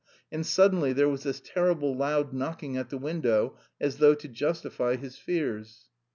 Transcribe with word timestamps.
And 0.31 0.43
suddenly 0.43 0.93
there 0.93 1.07
was 1.07 1.21
this 1.21 1.39
terrible 1.39 1.95
loud 1.95 2.33
knocking 2.33 2.75
at 2.75 2.89
the 2.89 2.97
window 2.97 3.59
as 3.79 3.97
though 3.97 4.15
to 4.15 4.27
justify 4.27 4.95
his 4.95 5.15
fears. 5.19 5.89